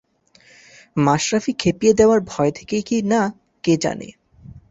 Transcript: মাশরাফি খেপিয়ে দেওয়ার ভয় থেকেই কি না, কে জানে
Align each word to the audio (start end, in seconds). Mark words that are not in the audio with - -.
মাশরাফি 0.97 1.51
খেপিয়ে 1.53 1.93
দেওয়ার 1.93 2.19
ভয় 2.27 2.51
থেকেই 2.51 2.83
কি 2.83 2.97
না, 3.03 3.21
কে 3.63 3.73
জানে 3.77 4.07